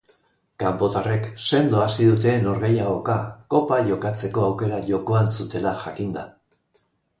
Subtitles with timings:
[0.61, 3.19] Kanpotarrek sendo hasi dute norgehiagoka,
[3.55, 6.29] kopa jokatzeko aukera jokoan zutela jakinda.